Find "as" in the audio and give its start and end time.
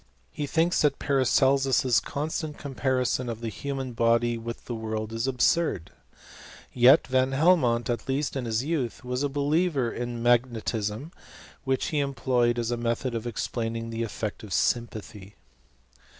12.57-12.71